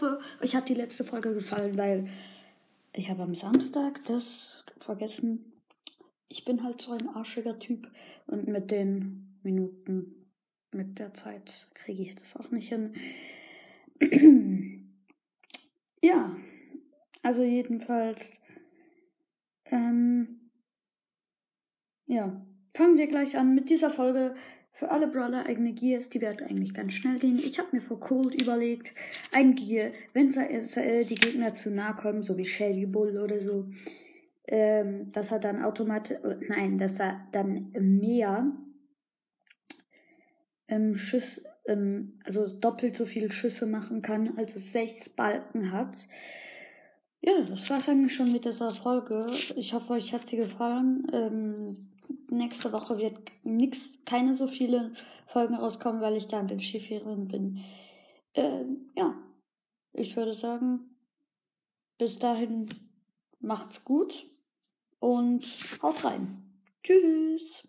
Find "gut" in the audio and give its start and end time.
63.84-64.26